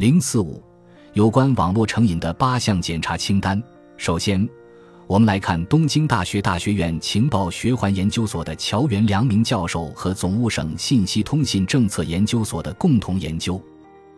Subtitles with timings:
[0.00, 0.62] 零四五，
[1.12, 3.62] 有关网络成瘾的八项检查清单。
[3.98, 4.48] 首先，
[5.06, 13.62] 我们来看东京大学大学院情报学环研究所的桥原良明教授和总务省信息通信政策研究所的共同研究。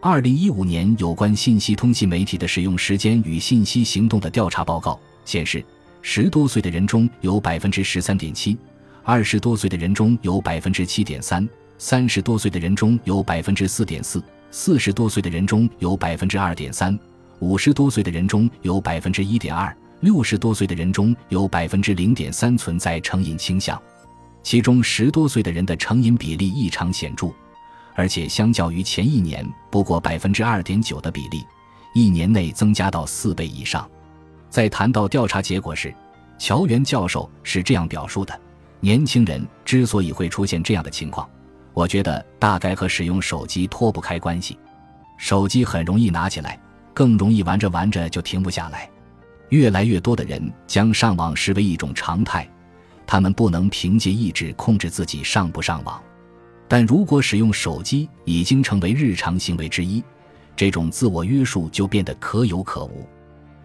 [0.00, 5.60] 二零一五年有关信息通信媒体的使用时间与信息行动的调查报告显示，
[6.02, 8.56] 十多岁的人中有百分之十三点七，
[9.02, 11.48] 二十多岁的人中有百分之七点三，
[11.78, 14.22] 三十多岁的人中有百分之四点四，
[14.56, 16.96] 四十多岁的人中有百分之二点三，
[17.40, 23.82] 五十多岁的人中有百分之一点二，六十多岁的人中有百分之零点三存在成瘾倾向，
[24.44, 27.32] 其中十多岁的人的成瘾比例异常显著。
[27.96, 31.44] 而且相较于前一年不过百分之二点九的比例，
[31.92, 33.84] 一年内增加到四倍以上。
[34.50, 35.92] 在谈到调查结果时，
[36.38, 38.40] 乔原教授是这样表述的：
[38.78, 41.28] 年轻人之所以会出现这样的情况，
[41.74, 44.56] 我觉得大概和使用手机脱不开关系。
[45.18, 46.58] 手机很容易拿起来，
[46.92, 48.88] 更容易玩着玩着就停不下来。
[49.50, 52.48] 越来越多的人将上网视为一种常态，
[53.06, 56.02] 他们不能凭借意志控制自己上不上网。
[56.66, 60.02] 但如果使用手机已经成为日常行为之一，
[60.56, 63.06] 这种自我约束就变得可有可无。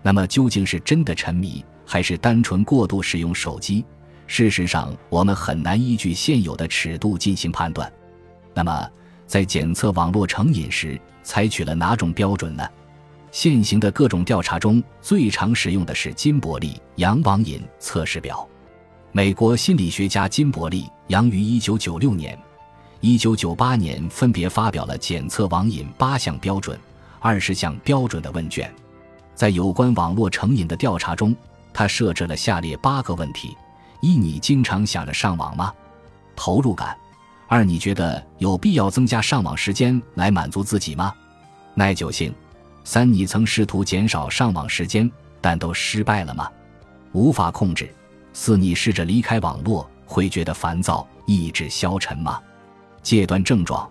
[0.02, 3.86] 那么，究竟是真的沉迷，还是单纯过度使用手机？
[4.28, 7.92] 事实上，我们很难依据现有的尺度进行判断。
[8.60, 8.90] 那么，
[9.26, 12.68] 在检测网络成瘾时，采取了哪种标准呢？
[13.32, 18.46] 现行的各种调查中最常使用的是金伯利杨网瘾测试表。
[19.14, 22.38] 美国心理学家金伯利杨于一九九六年。
[23.00, 26.78] 一九九八年，分别发表了检测网瘾八项标准、
[27.22, 28.70] 二十项标准的问卷。
[29.36, 31.34] 在有关网络成瘾的调查中，
[31.72, 33.56] 他设置了下列八个问题：
[34.02, 35.74] 一、你经常想着上网吗？
[36.36, 36.94] 投入感；
[37.52, 41.12] 二、你觉得有必要增加上网时间来满足自己吗？
[41.74, 42.32] 耐久性；
[42.84, 45.10] 三、你曾试图减少上网时间，
[45.42, 46.48] 但都失败了吗？
[47.12, 47.88] 无法控制；
[48.34, 52.40] 四、你试着离开网络会觉得烦躁、意志消沉吗？
[53.02, 53.90] 戒断症状，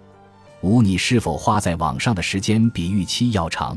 [0.61, 3.77] 五你是否花在网上的时间比预期要长？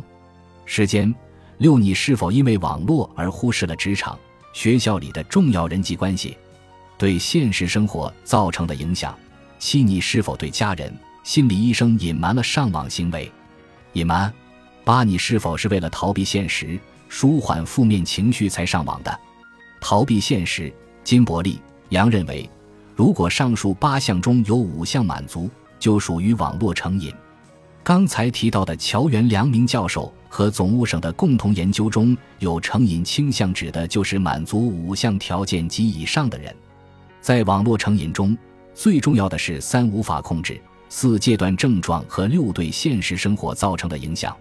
[0.64, 1.12] 时间
[1.58, 4.16] 六你是否因为网络而忽视了职场、
[4.54, 6.38] 学校里的重要人际关系，
[7.00, 9.18] 对现实生活造成的影响？
[9.62, 10.92] 七你是否对家人、
[11.24, 13.32] 心理医生隐瞒了上网行为？
[13.94, 14.34] 隐瞒。
[14.84, 19.20] 八你是否是为了逃避现实、舒缓负面情绪才上网的？
[19.80, 20.74] 逃避现实。
[21.04, 22.50] 金伯利、杨认为。
[22.96, 25.48] 如果上述八项中有五项满足，
[25.78, 27.14] 就属于网络成瘾。
[27.84, 36.52] 刚才提到的桥元良明教授和总务省的共同研究中有成瘾倾向，指的就是满足五项条件及以上的人。
[37.22, 38.36] 在网络成瘾中，
[38.74, 40.60] 最重要的是三无法控制、
[40.90, 44.36] 四戒断症状和六对现实生活造成的影响。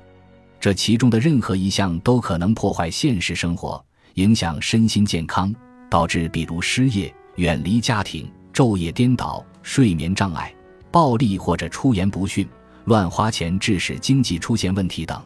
[0.58, 3.82] 这其中的任何一项都可能破坏现实生活，
[4.14, 5.54] 影响身心健康，
[5.88, 8.30] 导致比如失业、远离家庭。
[8.52, 10.52] 昼夜颠倒、睡眠障碍、
[10.90, 12.46] 暴力或者出言不逊、
[12.86, 15.22] 乱花钱，致使经济出现问题等。